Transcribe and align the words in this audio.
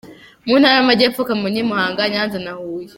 Mu 0.45 0.53
ntara 0.59 0.75
y’Amajyepfo: 0.77 1.21
Kamonyi, 1.29 1.61
Muhanga, 1.69 2.11
Nyanza 2.13 2.37
na 2.45 2.53
Huye. 2.59 2.89